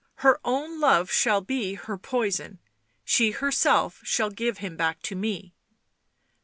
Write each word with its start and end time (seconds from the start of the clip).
"Her 0.15 0.39
own 0.43 0.79
love 0.79 1.11
shall 1.11 1.41
be 1.41 1.75
her 1.75 1.95
poison... 1.95 2.57
she 3.05 3.29
herself 3.29 3.99
shall 4.03 4.31
give 4.31 4.57
him 4.57 4.75
back 4.75 4.99
to 5.03 5.15
me." 5.15 5.53